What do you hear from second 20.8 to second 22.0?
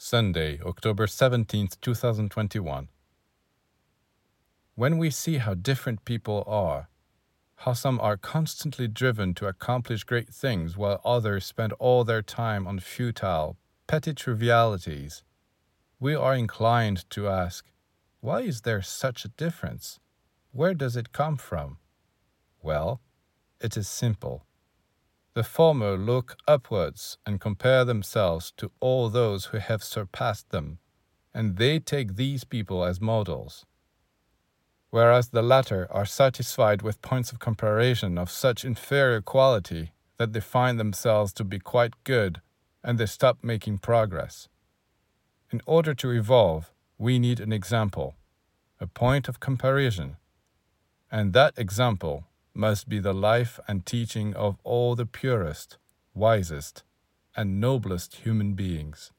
it come from?